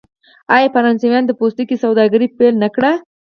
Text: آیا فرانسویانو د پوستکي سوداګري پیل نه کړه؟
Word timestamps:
آیا 0.55 0.67
فرانسویانو 0.75 1.27
د 1.29 1.31
پوستکي 1.39 1.75
سوداګري 1.83 2.27
پیل 2.37 2.53
نه 2.63 2.69
کړه؟ 2.75 2.91